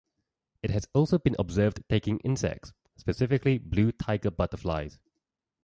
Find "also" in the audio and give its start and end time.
0.95-1.19